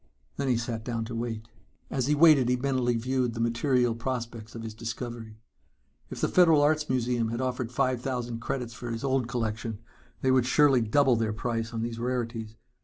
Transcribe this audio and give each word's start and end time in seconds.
Then 0.37 0.47
he 0.47 0.57
sat 0.57 0.83
down 0.83 1.05
to 1.05 1.15
wait. 1.15 1.47
As 1.91 2.07
he 2.07 2.15
waited 2.15 2.49
he 2.49 2.55
mentally 2.55 2.95
viewed 2.97 3.35
the 3.35 3.39
material 3.39 3.93
prospects 3.93 4.55
of 4.55 4.63
his 4.63 4.73
discovery. 4.73 5.37
If 6.09 6.21
the 6.21 6.27
Federal 6.27 6.63
Arts 6.63 6.89
Museum 6.89 7.27
had 7.29 7.39
offered 7.39 7.71
five 7.71 8.01
thousand 8.01 8.39
credits 8.39 8.73
for 8.73 8.89
his 8.89 9.03
old 9.03 9.27
collection, 9.27 9.77
they 10.21 10.31
would 10.31 10.47
surely 10.47 10.81
double 10.81 11.17
their 11.17 11.33
price 11.33 11.71
on 11.71 11.83
these 11.83 11.99
rarities. 11.99 12.55